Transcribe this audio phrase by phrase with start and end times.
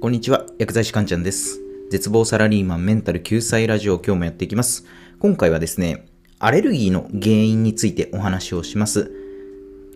[0.00, 1.60] こんにちは、薬剤師かんちゃんです。
[1.90, 4.84] 絶望サラリーマンメンタル救済ラジオ今日もやっていきます。
[5.18, 6.06] 今回はですね、
[6.38, 9.10] アレルギーの原因についてお話をします。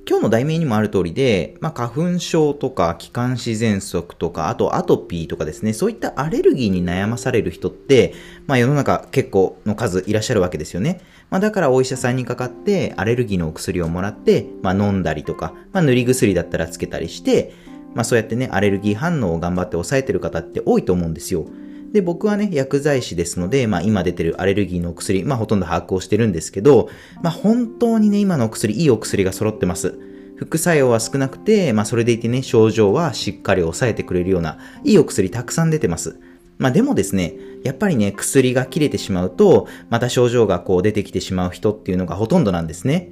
[0.08, 8.12] 今日の題名にもある通りで、まあ、花粉症とか気管支喘息とか、あとアトピーとかですね、そういったアレルギーに悩まされる人って、
[8.48, 11.00] まあ、世の中結構の数いらっしゃるわけですよね。
[11.30, 17.54] まあ、だからお医者さんにかかって、アレルギーのお薬をもらって、まあ、飲んだりとか、まあ、塗り薬だったらつけたりして、
[17.94, 21.46] まあ、そうやってね、アレルギー反応を頑張って抑えてる方って多いと思うんですよ。
[21.92, 26.88] で、僕はね、薬剤師ですので、まあ今出てるアレルギーのお薬、まあほとんど把握をしてるんですけど、
[27.22, 29.98] まあ本当にね、今のお薬、いいお薬が揃ってます。
[30.36, 36.18] 副作用は少なくて、まあそれでいてね、症状はしっかり抑えてくれるような、いいお薬たくさん出てます。
[36.56, 43.10] まあでもですね、やっぱりね、薬が切れてしまうと、また症状がこう出てきてしまう人っていうのがほとんどなんですね。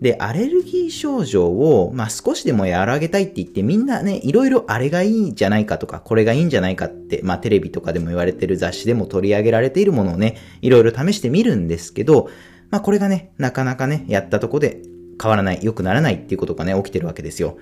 [0.00, 12.30] で、アレルギー症状を、まあ、少しでも和らげたいって言って、みんなね、いろいろあれがいいんじゃないかとか、これがいいんじゃないかって、まあ、テレビとかでも言われてる雑誌でも取り上げられているものをね、いろいろ試してみるんですけど、
[12.70, 14.80] まあ、これがね、なかなかね、やったとこで
[15.20, 17.58] 変わらない、良くならないっていうことがね、起きてるわけですよ。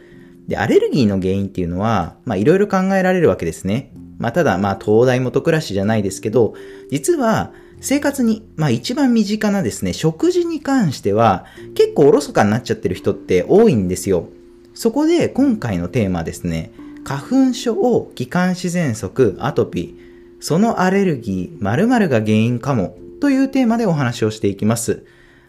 [0.47, 3.93] で、アレルギーの原因っていうのは、まあ、いろいろ考えられるわけですね。
[4.19, 6.55] まあ、ただ、まあ、東大元暮らしじゃないですけど、
[6.91, 14.29] 実は、生活に、まあ一番身近なですね、食事に関しては、結構おろそかになっちゃってる人って多いんですよ。
[14.75, 16.73] そこで今回のテーマですね、
[17.05, 19.95] 花粉症、気管支喘息、アトピー、
[20.41, 25.05] そのアレルギー、〇〇が原因かも、というテーマでお話をしていきます。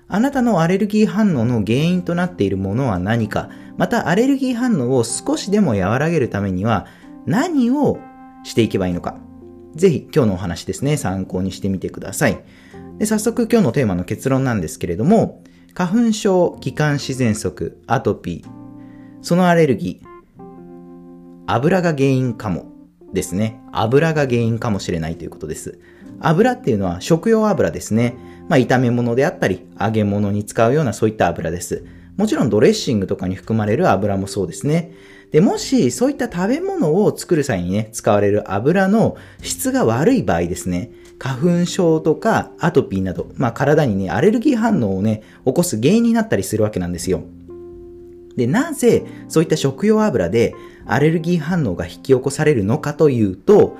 [0.07, 6.87] あなたのアレルギー反応の原因となっているものは何か、またアレルギー反応を少しでも和らげるためには
[7.25, 7.99] 何を
[8.43, 9.28] していけばいいのか。
[9.75, 12.43] ぜひ今日のお話ですね、参考にしてみてください。
[12.97, 18.49] で早速今日のテーマの結論なんですけれども、花粉症、気管支喘息、アトピー、
[19.21, 20.09] そのアレルギー、
[21.47, 22.65] 油が原因かも
[23.13, 23.59] ですね。
[23.71, 25.79] 油が原因かもしれないということです。
[26.19, 28.15] 油っていうのは食用油ですね。
[28.49, 31.85] まあ炒め物であったり、揚げ物に使うようなそういった油です。
[32.17, 34.91] もちろんドレッシングとかに含まれる油もそうですね。
[35.31, 47.23] で、もしそういった食べ物を作る際にね、使われる油の質が悪い場合ですね、花粉症とかアトピーなど、まあ体にね、アレルギー反応をね、起こす原因になったりするわけなんですよ。
[48.35, 53.77] で、なぜそういった食用油でアレルギー反応が引き起こされるのかというと、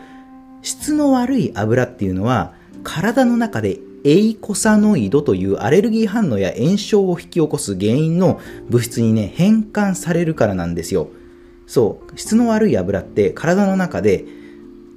[0.61, 8.39] 質の悪い油っていうのは体の中でエイコサノイドというアレルギー反応や炎症を引き起こす原因の
[8.69, 11.09] 物質にね、変換されるからなんですよ。
[11.69, 14.25] そう、質の悪い油って体の中で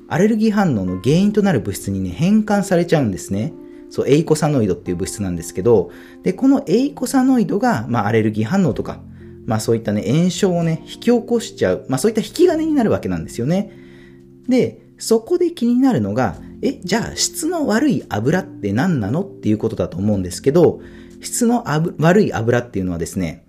[0.08, 3.52] アレルギー反応の原因となる物質にね、変換されちゃうんですね。
[3.90, 5.90] そう、エイコサノイドっていう物質なんですけど、
[6.22, 9.00] で、このエイコサノイドが、まあ、アレルギー反応とか、
[9.44, 13.70] まあ、そういったね、炎症をね、引き起こしちゃう、まあ、そういった引き金になるわけなんですよね。
[14.48, 20.80] で、そこで気になるのが、え、じゃあ質の悪い油って何なのっていうことだと思うんですけど、
[21.20, 21.64] 質の
[21.98, 23.44] 悪い油っていうのはですね、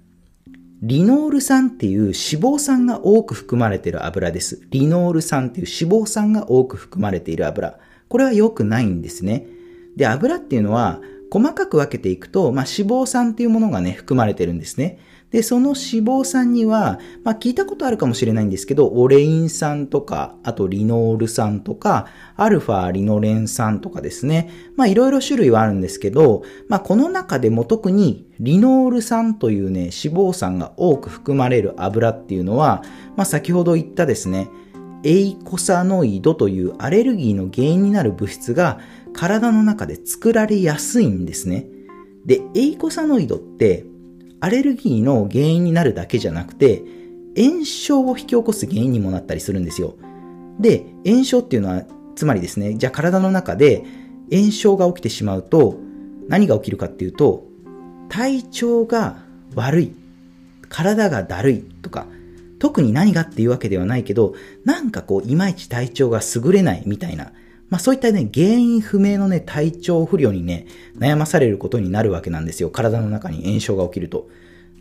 [0.86, 4.68] リノール酸っていう脂肪酸が多く含まれている油です。
[4.70, 7.80] リノール酸っていう脂肪酸が多く含まれている油。
[8.10, 9.48] これは良くないんですね。
[9.96, 11.00] で、油っていうのは
[11.32, 15.00] 細かく分けていくと、まあ、脂肪酸っていうものがね、含まれてるんですね。
[15.34, 22.06] で、その脂肪酸には、まあ、聞いたことあるかもしれないんですけど、オレイン酸とか、あとリノール酸とか、
[22.36, 24.52] アルファリノレン酸とかですね。
[24.76, 32.84] まあ、いろいろ種類はあるんですけど、まあ、この中でも特にリノール酸というね、脂肪酸が多く含まれる油っていうのは、
[33.18, 34.50] まあ、先ほど言ったですね、
[35.04, 38.80] エイコサノイドというアレルギーの原因になる物質が
[39.14, 41.66] 体の中で作られやすいんですね。
[42.24, 43.86] で、エイコサノイドって
[44.44, 46.84] アレルギーの原因になるだけじゃなくて、
[47.38, 49.96] 炎症を引き起こす原因にもなったりするんですよ。
[50.60, 51.84] で、炎症っていうのは、
[52.18, 53.86] つまりですね、じゃあ体の中で
[54.30, 55.78] 炎症が起きてしまうと、
[56.28, 57.46] 何が起きるかっていうと、
[58.10, 59.24] 体調が
[59.56, 59.96] 悪い、
[60.68, 62.06] 体がだるいとか、
[62.60, 64.34] 特に何がっていうわけではないけど、
[64.66, 67.32] なんかこう、いまいち体調が優れないみたいな、
[67.70, 70.68] まあそういったね、原因不明のね、体調不良にね、
[70.98, 72.70] 悩まされることになるわけなんですよ。
[72.70, 74.30] 体の中に炎症が起きると。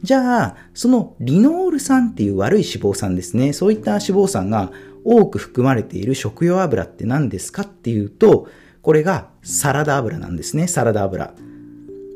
[0.02, 3.52] じゃあ、そのリノール酸っていう悪い脂肪酸ですね。
[3.52, 4.72] そういった脂肪酸が
[5.04, 8.48] 多く含まれている食用油って何ですかっていうと、
[8.82, 10.66] これがサラダ油なんですね。
[10.66, 11.34] サラダ油。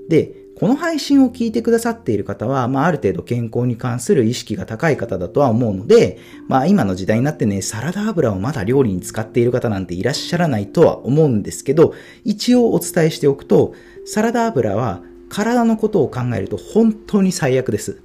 [0.08, 6.18] で、この配信を聞いてくださっている方は、まあ、ある程度健康に関する意識が高い方だとは思うので、
[6.48, 11.92] まあ、今の時代になってね、サラダ油をまだ料理に使っている方なんていらっしゃらないとは思うんですけど、
[12.24, 13.74] 一応お伝えしておくと、
[14.06, 18.00] サラダ油は体のことを考えると本当に最悪です。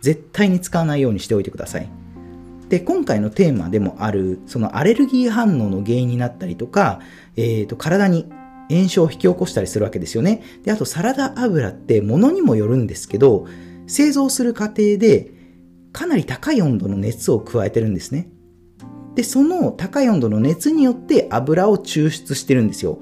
[0.00, 1.90] 絶対に使わないようにしておいてください。
[2.68, 7.00] で、今回のテーマでもある、そのアレルギー反応の原因になったりとか、
[7.36, 8.28] えっ、ー、と、体に
[8.68, 10.42] 炎症を引き起こしたりするわけですよね。
[10.64, 13.46] で、あとサラダ油って物にもよるんですけど、
[13.86, 15.32] 製造する過程で
[15.92, 18.28] かなり高い温度の熱を加えてるんですね。
[19.14, 23.00] で、その高い温度の熱によって油を抽出してるんですよ。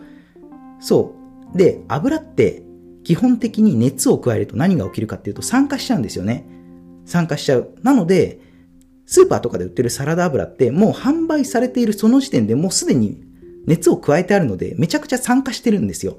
[0.80, 1.14] そ
[1.54, 1.58] う。
[1.58, 2.62] で、油って
[3.02, 6.46] 基本的に熱を加えると何が起きるかっていうと酸化しちゃうんですよね。
[7.04, 7.74] 酸化しちゃう。
[7.82, 8.40] なので、
[9.06, 13.22] スーパーとかで売ってるサラダ油ってもう販売されているその時点でもうすでに
[13.66, 16.18] 熱を加えてあるのでめちゃくちゃ酸化してるんですよ。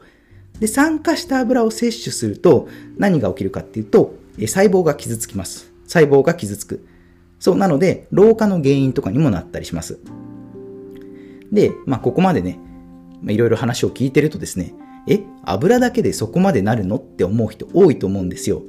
[0.60, 5.72] で、酸化した油を摂取すると何が起きるかっていうと、細胞が傷つきます。
[5.86, 6.86] 細胞が傷つく。
[7.40, 10.00] そう、なので、老化の原因とかにもなったりします。
[11.52, 12.60] で、まあ、ここまでね、
[13.28, 14.74] いろいろ話を聞いてるとですね、
[15.08, 18.64] え、油だけでそこまでなるのって思う人多いと思うんですよ。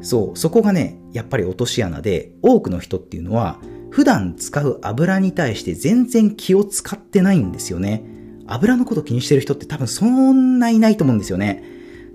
[0.00, 3.60] そう、そこがね、やっぱり落とし穴で、多くの人っていうのは、
[3.96, 8.04] 普段使う油に対して全然気を使ってないんですよね。
[8.46, 11.64] 油のこと気にしてる人って多分そんないないと思うんですよね。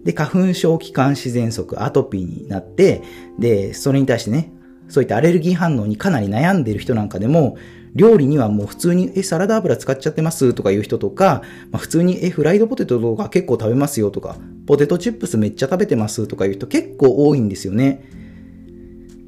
[0.04, 3.02] で、花粉症、気管支喘息、アトピーになって、
[3.40, 4.54] で、それに対してね、
[4.90, 7.58] そういったアレルギー反応にかなり悩んでる人なんかでも、
[7.96, 10.54] 料理にはもう普通に、え、サラダ油使っちゃってます？
[10.54, 11.42] とかいう人とか、
[11.72, 14.38] まあ、普通に、え、フライドポテトとか結構食べますよとか、
[14.68, 16.28] ポテトチップスめっちゃ食べてます？
[16.28, 18.21] とかいう人結構多いんですよね。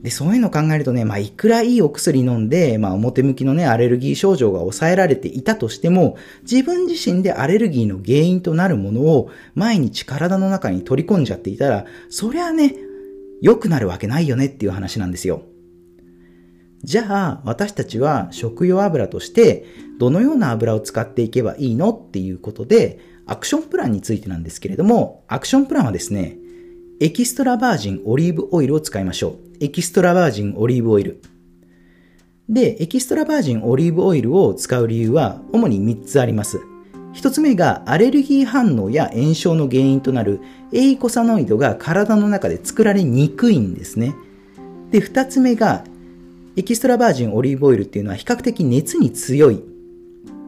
[0.03, 12.75] で、そういうのを考えるとね、まあ、いくらいいお薬飲んで、まあ、表向きのね、アレルギー症状が抑えられていたとしても、自分自身でアレルギーの原因となるものを毎日体の中に取り込んじゃっていたら、そりゃね、
[13.41, 15.43] 良くなるわけないよねっていう話なんですよ。
[16.83, 19.65] じゃあ、私たちは食用油として、
[19.99, 21.91] どのような油を使っていけばいいの？
[21.91, 26.37] っていうことで、アクションプランについてなんですけれども、アクションプランはですね、
[26.99, 29.37] エキストラバージンオリーブオイルを使いましょう。
[29.59, 31.21] エキストラバージンオリーブオイル。
[32.47, 36.61] で、エキストラバージンオリーブオイルを使う理由は主に3つあります。
[37.15, 40.39] 1つ目がアレルギー反応や炎症の原因となる
[40.71, 44.15] エイコサノイドが体の中で作られにくいんですね。
[44.91, 45.83] で、2つ目が
[46.55, 49.63] エキストラバージンオリーブオイルっていうのは比較的熱に強い。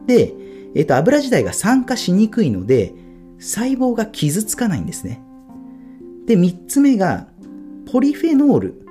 [0.06, 0.32] で、
[0.76, 2.94] えっ、ー、と、油自体が酸化しにくいので、
[3.40, 5.25] 細胞が傷つかないんですね。
[6.26, 7.28] で、3つ目が、
[7.90, 8.82] ポリフェノール。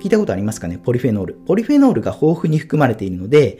[0.00, 0.78] 聞いたことありますかね？
[0.78, 1.34] ポリフェノール。
[1.46, 3.58] ポリフェノールが豊富に含まれているので、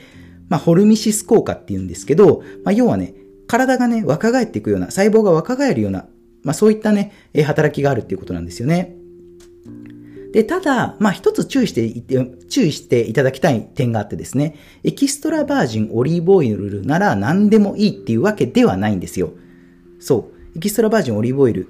[0.48, 3.14] まあ、ホルミシス効果っていうんですけど、まあ、要はね、
[3.46, 6.06] 体がね、若返っていくような、細胞が若返るような、
[6.42, 7.12] まあ、そういったね、
[7.44, 8.94] 働きがあるっていうことなんですよね。
[10.32, 19.32] で、ただ、まあ、一つ注意していて、注意していただきたい点があってですね、エキストラバージンオリーブオイルなら何でもいいっていうわけではないんですよ。
[20.00, 20.58] そう。
[20.58, 21.68] エキストラバージンオリーブオイル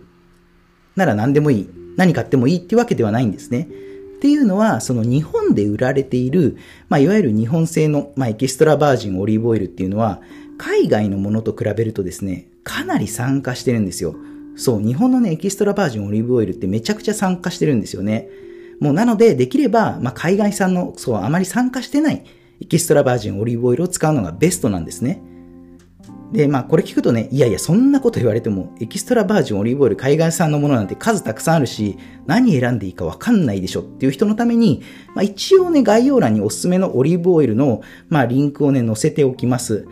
[0.96, 1.70] なら何でもいい。
[1.96, 3.69] 何買ってもいいっていうわけではないんですね。
[4.17, 6.56] っていうのは、その日本で売られている、
[6.88, 10.23] まあ、いわゆる日本製の、まあ、エキストラバージンオリーブオイルっていうのは、
[10.56, 14.14] 海外のものと比べるとですね、かなり酸化してるんですよ。
[14.56, 18.29] そう、日本のね、エキストラバージンオリーブオイルってめちゃくちゃ酸化してるんですよね。
[18.81, 22.25] もうなので、できれば、まあ、海外産の、そう、あまり酸化してない
[22.61, 25.23] エキストラバージンオリーブオイルを使うのがベストなんですね。
[26.35, 31.97] で、まあ、これ聞くとね、いやいや、そんなこと言われても、エキストラバージンオリーブオイル海外産のものなんて数たくさんあるし、
[32.27, 34.83] 何選んでいいかわかんないでしょっていう人のために、
[35.14, 39.87] まあ、一応ね、概要欄におすすめのオリーブオイルの、まあ、リンクをね、載せておきます。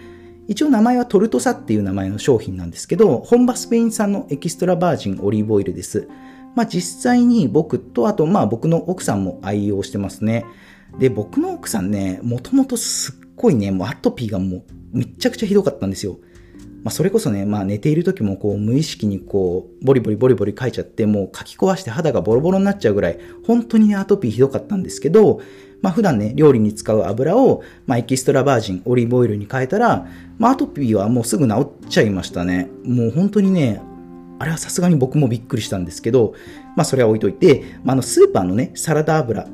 [0.49, 6.09] 一応名前はトルトサっていう名前の商品なんですけど、本場スペイン産のエキストラバージンオリーブオイルです。
[6.57, 10.45] まあ実際に僕と、あとまあ僕の奥さんも愛用してますね。
[10.99, 16.19] で、僕の奥さんね、もともとすっごいね、もうアトピーがもうめちゃくちゃひどかったんですよ。
[16.85, 25.41] まあ、それこそね、まあ、寝ている時もこう無意識にこうボリボリボリボリ書いちゃってもう書き壊して肌がボロボロになっちゃうぐらい本当にねアトピーひどかったんですけど、
[25.81, 30.07] まあ、普段ね料理に使う油を、まあ、エキストラバージンオリーブオイルに変えたら、
[30.39, 32.69] まあ、アトピーはもうすぐ治っちゃいましたね。
[32.85, 33.81] もう本当にね
[34.39, 36.35] あれはさすがに僕もびっくりしたんですけど、
[36.77, 39.47] まあそれは置いといて、まあ、あのスーパーのね、サラダ油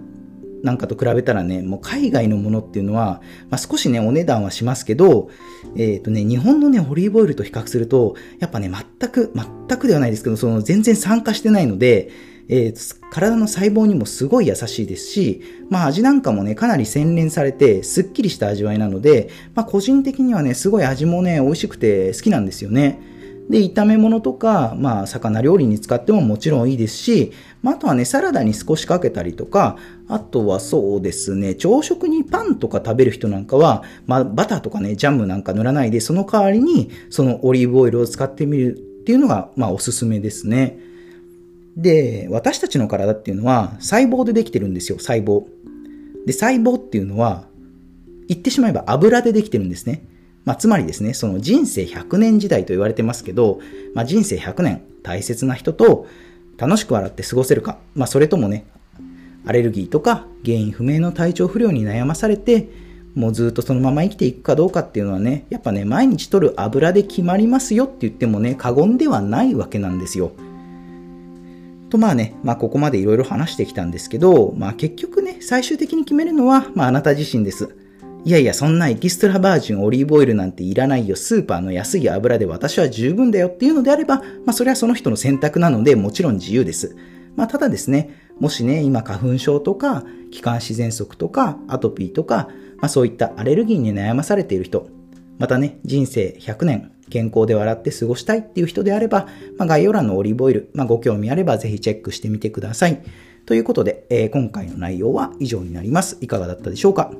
[0.62, 5.30] なんかと比べたらね、もう海外のものっていうのは、まあ、少しね、お値段はしますけど、
[5.76, 12.10] えっ、ー、とね、日本のね、オリーブオイルと比較すると、やっぱね、全く、全くではないですけど、その全然酸化してないので、
[12.48, 23.00] えー、体の細胞にもすごい優しいですし、まあ味なんかもね、かなり洗練されて、すっきりした味わいなので、まあ個人的にはね、すごい味もね、美味しくて好きなんですよね。
[23.48, 40.78] で、炒め物とか、まあ、魚料理に使ってももちろんいいですし、まあ、あとはね、サラダに少しかけたりとか、あとはそうですね、朝食にパンとか食べる人なんかは、まあ、バターとかね、ジャムなんか塗らないで、その代わりに、そのオリーブオイルを使ってみるっていうのが、まあ、おすすめですね。
[41.76, 45.44] で、私たちの体っていうのは、細胞でできてるんですよ、細胞。
[46.26, 47.46] で、細胞っていうのは、
[48.28, 50.04] 言ってしまえば油でできてるんですね。
[50.48, 53.60] まあ、つまりですね、その人生100年時代と言われてますけど、
[53.92, 56.06] まあ、人生100年大切な人と
[56.56, 58.64] 楽しく笑って過ごせるか、まあ、それともね、
[59.44, 62.70] アレルギーとか原因不明の体調不良に悩まされて、
[63.14, 70.32] もうずっとそのまま生きていくかどうかっていうのはね、やっぱね、毎日取る油で決まりますよって言ってもね、過言ではないわけなんですよ。
[71.90, 77.76] とまあね、まあここまでいろいろ話してきたんですけど、まあ結局ね、最終的に決めるのは、まああなた自身です。
[78.28, 81.16] いやいや、そんなエキストラバージンオリーブオイルなんていらないよ。
[81.16, 86.94] スーパーの安い油で私は十分だよっていうのであれば、まあそれはその人の選択なのでもちろん自由です。
[87.36, 94.90] まあただですね、もしね、今花粉症とか、気管支喘息とか、アトピーとか、まあそういったアレルギーに悩まされている人、
[95.38, 103.00] またね、人生100年健康で笑って過ごしたいっていう人であれば、まあ、概要欄のオリーブオイル、まあ、ご興味あればぜひチェックしてみてください。
[103.46, 106.18] ということで、えー、今回の内容は以上になります。
[106.20, 107.10] いかがだったでしょうか？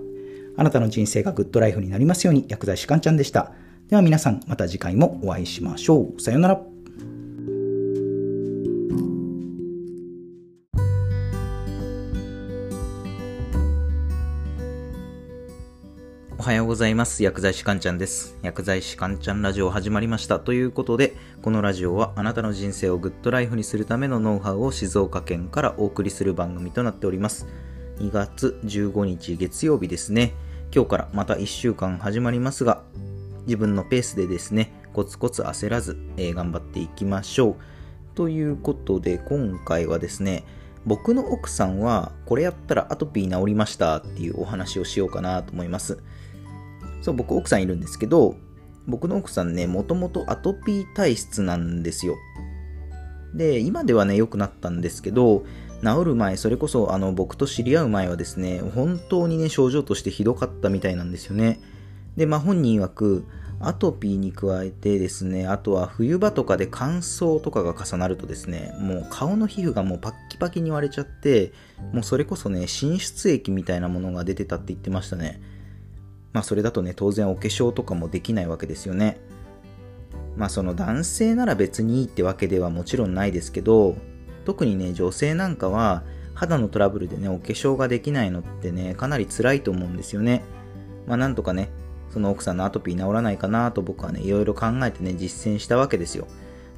[0.59, 3.53] あなたの人生がグッドライフになりますように、薬剤師かんちゃんでした。
[3.89, 6.21] では皆さん、また次回もお会いしましょう。
[6.21, 6.61] さようなら。
[16.39, 17.23] おはようございます。
[17.23, 18.37] 薬剤師かんちゃんです。
[18.43, 20.41] 薬剤師かんちゃんラジオ始まりました。
[20.41, 27.47] ということで、このラジオはあなたの人生をグッドライフにするためのノウハウを静岡県からお送りする番組となっております。
[28.01, 30.35] 2月15日月曜日ですね。
[30.75, 32.83] 今日からまた1週間始まりますが、
[33.47, 37.57] 自分のペースでですね、コツコツ焦らず、えー、頑張っていきましょう。
[38.15, 40.45] ということで、今回はですね、
[40.85, 45.99] 僕の奥さんはこれやったらアトピー治りましたっていうお話をしようかなと思います。
[47.01, 48.37] そう、僕奥さんいるんですけど、
[48.87, 52.17] 僕の奥さんね、もともとアトピー体質なんですよ。
[53.35, 55.45] で、今ではね、良くなったんですけど、
[55.83, 61.61] 治る前、それこそあの僕と知り合う前はですね、本当にね、症状としてひどかったみたいなんですよね。
[62.17, 63.25] で、まあ本人曰く、
[63.61, 71.53] アトピーに加えてですね、あとは冬場とかで乾燥とかが重なるとですね、もう顔の皮膚がもうパッキパキに割れちゃって、
[71.93, 75.41] もうそれこそね、浸出液みたいなものが出てたって言ってましたね。
[76.33, 79.19] まあそれだとね、当然お化粧とかもできないわけですよね。
[80.37, 83.97] まあその男性なら別にいいってわけではもちろんないですけど、
[84.49, 90.43] 特にね、女性なんかは肌のトラブルでね、お化粧ができないのってね、かなり辛いと思うんですよね。
[91.07, 91.69] まあなんとかね、
[92.15, 96.27] その奥さんのアトピー治らないかなと僕はね、いろいろ考えてね、実践したわけですよ。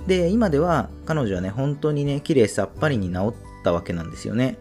[0.09, 4.59] で、今では彼女はね、本当にね、綺麗さっぱりに治ったわけなんですよね。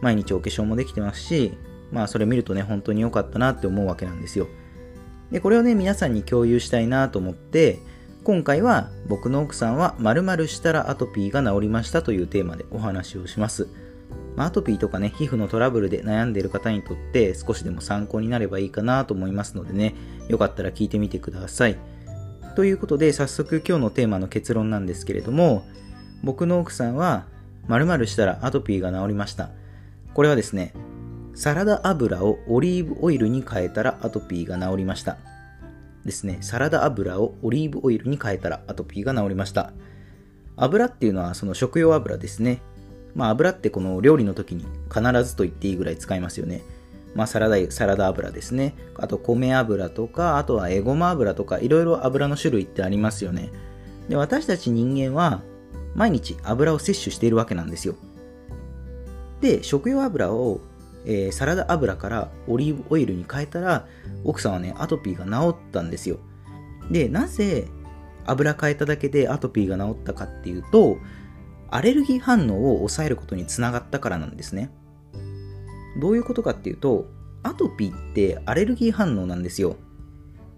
[0.00, 1.52] 毎日お化粧もできてますし、
[1.92, 4.46] まあそれ見るとね、本当に良かったなって思うわけなんですよ。
[5.30, 7.80] で、これをね、皆さんに共有したいなと思って、
[8.22, 13.68] 今回は僕の奥さんは〇〇したらアトピーが治りましたというテーマでお話をします。
[14.36, 19.94] ま、アトピーとかね、皮膚のトラブルで悩んでいる方にとって少しでも参考になればいいかなと思いますのでね、
[20.28, 21.78] よかったら聞いてみてください。
[22.56, 25.64] ということで早速今日のテーマの結論なんですけれども、
[26.22, 27.24] 僕の奥さんは
[27.68, 29.50] 〇〇したらアトピーが治りました。
[30.12, 30.74] これはですね、
[31.34, 35.16] サラダ油をオリーブオイルに変えたらアトピーが治りました。
[36.04, 39.72] ですね、サラダ油をオリーブオイルに変えたらアトピーが治りました。
[40.56, 42.60] 油っていうのはその食用油ですね。
[43.14, 46.62] まあ油ってこの料理の時に必ずと言っていいぐらい使いますよね。
[47.14, 48.74] まあサラダ、サラダ油ですね。
[48.96, 53.50] あと米油とか、あとはエゴマ油とか、いろいろ油の種類ってありますよね。
[54.08, 55.42] で、私たち人間は
[55.94, 57.94] 毎日油を摂取しているわけなんですよ。
[59.40, 60.60] で、食用油を
[61.06, 63.86] えー、サラダ油からオリーブオイルに変えたら、
[64.24, 66.18] 奥さんはね、アトピーが治ったんですよ。
[66.90, 67.68] で、なぜ
[68.26, 70.98] 油変えただけでアトピーが治ったかっていうと、
[71.70, 74.70] アレルギー反応を抑えることにつながったからなんですね。
[76.00, 77.06] どういうことかっていうと、
[77.42, 79.76] アトピーってアレルギー反応なんですよ。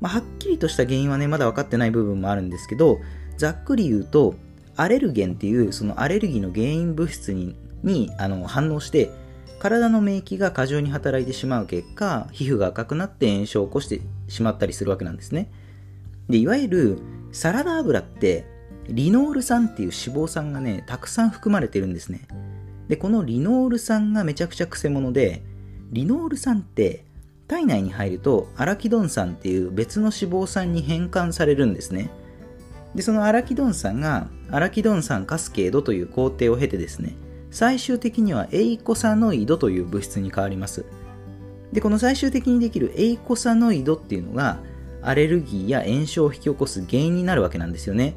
[0.00, 2.98] まあ、はっきりとした原因はね、まだ分かってない部分もあるんですけど、
[3.38, 4.34] ざっくり言うと、
[4.76, 9.10] アレルゲンっていうそのアレルギーの原因物質ににあの反応して
[9.62, 15.52] 体の免疫が過剰に働いてしまう結果、皮膚が赤くなって炎症を起こしてしまったりするわけなんですね。
[16.28, 16.98] で、いわゆる
[17.30, 18.44] サラダ油って
[18.88, 22.22] リノール酸っていう脂肪酸がね、たくさん含まれてるんですね。
[22.88, 25.44] で、このリノール酸がめちゃくちゃくせ者で、
[25.92, 27.04] リノール酸って
[27.46, 32.10] 体内に入るとアラキドン酸っていう別の脂肪酸に変換されるんですね。
[32.96, 37.14] で、そのアラキドン酸がアラキドン酸カスケードという工程を経てですね、
[37.52, 40.84] 最終的にはエイコサノイドという物質に変わります。
[41.72, 44.58] で、この最終的にできるエイコサノイドっていうのが、
[45.02, 48.14] アレルギーや炎症を引き起こす原因になるわけなんですよね。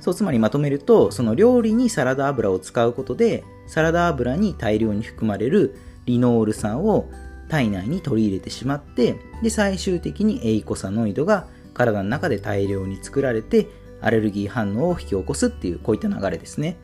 [0.00, 5.76] そう、つまりまとめると、その料理にサラダ油を使うことで、サラダ油に大量に含まれる
[6.06, 7.08] リノール酸を
[7.48, 13.66] 体内に取り入れてしまってで最終的にエイコサノイドが体の中で大量に作られて
[14.00, 16.76] アレルギー反応を引き起こすっていうこういった流れですね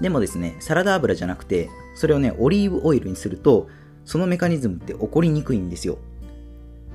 [0.00, 3.68] でもですねサラダ油じゃなくてそれをねオリーブオイルにすると
[4.04, 5.98] そのメカニズムって起こりにくいんですよ。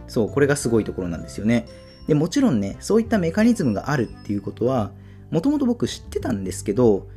[0.08, 1.68] そうこれがすごいところなんですよね。
[2.08, 4.92] でもちろんねそういったメカニズムがあるっていうことは
[5.32, 7.08] もともと僕知ってたんですけど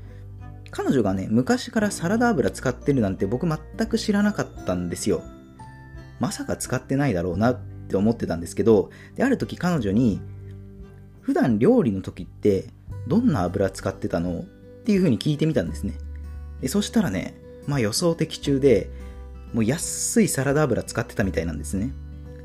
[0.71, 5.23] 彼女がね昔からサラダ油使ってるなんて僕全く知らなかったんですよ。
[6.21, 10.21] まさか使ってないだろうなって思ってたんですけどである時彼女に
[11.21, 12.67] 普段料理の時って
[13.07, 14.45] どんな油使ってたの？
[14.87, 15.95] っていう風に聞いてみたんですね。
[16.61, 17.35] でそしたらね
[17.67, 18.89] まあ予想的中で
[19.53, 21.91] もう安いサラダ油使ってたみたいなんですね。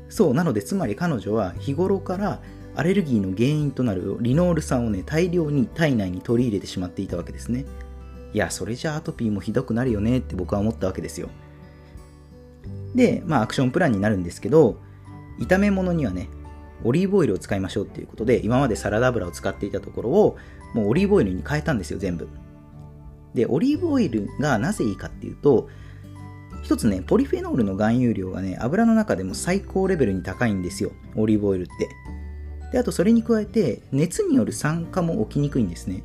[0.08, 2.42] そうなのでつまり彼女は日頃から
[2.74, 7.64] アレルギーの原因となるリノール酸をね大量に体内に取り入れてしまっていたわけですね。
[8.34, 11.28] いやそれじゃアトピーもひどくなるよねって僕は思ったわけですよ。
[12.96, 14.80] でまあアクションプランになるんですけど
[15.38, 16.28] 炒め物にはね
[16.82, 20.36] オリーブオイルを使いましょうっていうことで今までサラダ油を使っていたところを
[20.74, 22.28] もうオリーブオイルに変えたんですよ全部。
[23.34, 25.68] でオリーブオイルがなぜいいかっていうと
[26.62, 31.88] 一つねポリフェノールの含有量がね油の中でも最高レベルに高いんですよオリーブオイルって。
[32.72, 36.02] であとそれに加えて熱による酸化も起きにくいんですね。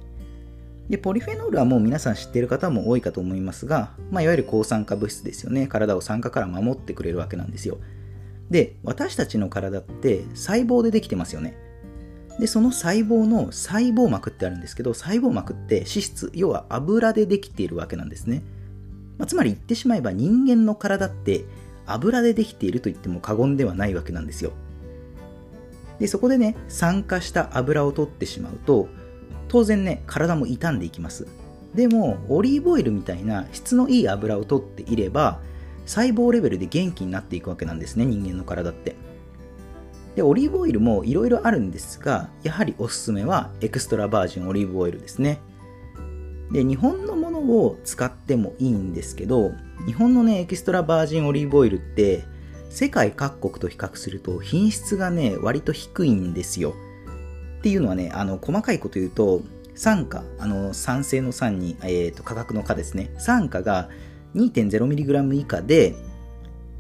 [0.90, 5.68] でポリフェノールはもう皆さん知っている方も多いかと思いますが、まあ、いわゆる抗酸化物質ですよね。
[5.68, 7.78] 体を酸化から守ってくれるわけなんですよ。
[8.50, 11.58] で私たちの体って細胞でできてますよね。
[12.40, 18.44] でその細胞の細胞膜ってあるんですけど細胞膜って脂質要は油でできているわけなんですね、
[19.18, 21.46] まあ、つまり言ってしまえば人間の体って
[21.88, 24.52] 油でできていると言っても過言ではないわけなんですよ。
[26.00, 28.88] でそこでね酸化した油を取ってしまうと
[29.48, 31.28] 当然ね体も傷んでいきます。
[31.74, 35.40] でもオリーブオイルみたいな質のいい油を取っていれば
[35.86, 38.96] 細胞レベルで元気になっていくわけなんですね人間の体って。
[40.18, 45.40] でオリーブオイルもいろいろあるんですがやはりおすすめはエクストラバージンオリーブオイルですね。
[46.52, 49.52] で日本のものを使ってもいいんですけど
[49.86, 52.24] 日本のねエキストラバージンオリーブオイルって
[52.72, 56.74] 世界各国と比較すると品質がね割と低いんですよ。
[57.60, 59.42] っていうのはねあの細かいこと言うと
[59.76, 63.12] 酸化あの酸性の酸に、えーと、価格の価ですね。
[63.20, 63.90] 酸化が
[64.34, 65.94] 2.0mg 以下で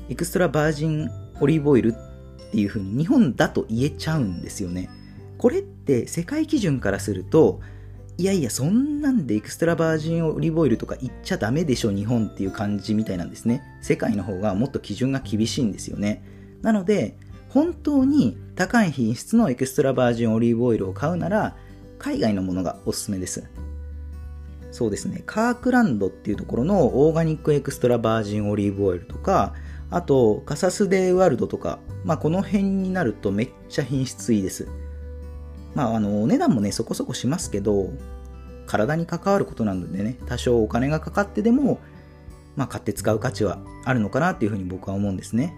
[0.09, 2.06] エクストラバージンオリーブオイルっ
[2.51, 4.89] ていう風に日本だと言えちゃうんですよね。
[5.37, 7.59] これって世界基準からすると
[8.17, 13.61] いやいやそんなんでエクストラバージンオリーブオイルとか言っちゃダメでしょ日本っていう感じみたいなんですね。
[13.81, 16.23] 世界の方がもっと基準が厳しいんですよね。
[16.63, 17.15] なので
[17.49, 21.55] 本当に高い品質のエクストラバージンオリーブオイルを買うなら
[21.99, 23.43] 海外のものがおすすめです。
[24.71, 25.21] そうですね。
[25.25, 29.53] カークランドっていうところのオーガニックエクストラバージンオリーブオイルとか
[29.89, 34.67] あとカサスデーワールドとか、まあ、この辺になるとめっちゃ品質いいです
[35.75, 37.89] まああのお値段もねそこそこしますけど
[38.65, 41.79] 体に関わることなのでね多少お金がかかってでも
[42.57, 45.53] まあ、買って使う価値はあるのかなっていうふうに僕は思うんですね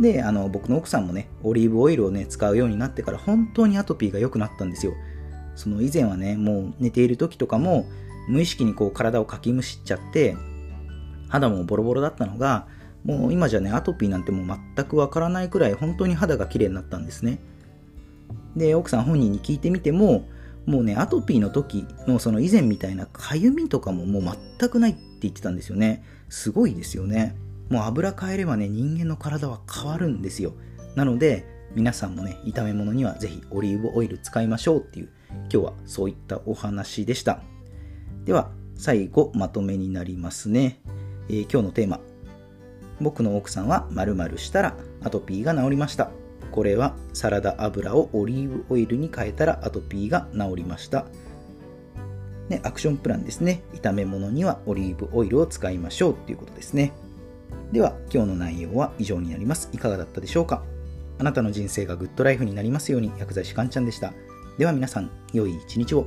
[0.00, 4.92] で、あの、僕の奥さんもね、オリーブオイルをね、使うようになってから本当にアトピーが良くなったんですよ。
[5.54, 7.86] その以前はね、もう寝ている時とかも、
[8.28, 10.36] 無意識にこう体をかきむしっちゃって、
[11.28, 12.66] 肌もボロボロだったのが、
[13.06, 17.38] もう今じゃね、アトピーなんてもう全くわからないくらい本当に肌が綺麗になったんですね。
[18.56, 20.28] で、奥さん本人に聞いてみても、
[20.66, 26.02] もうね、アトピーの時のその以前みたいなかゆみとかももう全くないって言ってたんですよね。
[26.28, 27.36] すごいですよね。
[27.70, 30.54] もう油変えればね、人間の体は変わるんですよ。
[30.96, 31.44] なので、
[31.76, 37.40] 皆さんもね、炒め物にはぜひオリーブオイル使いましょうっていう、今日はそういったお話でした。
[38.24, 40.80] では、最後、まとめになりますね。
[41.28, 42.00] えー、今日のテーマ。
[43.00, 46.10] 僕の奥さんは〇〇したらアトピーが治りました。
[46.50, 51.06] これはサラダ油をオリーブオイルに変えたらアトピーが治りました。
[52.48, 53.62] ね、アクションプランですね。
[53.74, 56.92] 炒め物にはオリーブオイルを使いましょうっていうことですね。
[57.72, 60.62] では今日の内容は以上になりますいかがだったでしょうか？
[61.18, 64.12] あなたの人生がグッドライフになりますように薬剤師かんちゃんでした
[64.58, 66.06] では皆さん良い一日を